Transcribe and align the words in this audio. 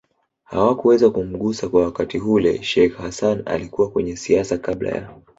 hawakuweza 0.43 1.09
kumgusa 1.09 1.67
kwa 1.69 1.81
wakati 1.83 2.17
hule 2.17 2.63
Sheikh 2.63 2.97
Hassan 2.97 3.41
alikuwa 3.45 3.91
kwenye 3.91 4.15
siasa 4.15 4.57
kabla 4.57 4.89
ya 4.89 5.13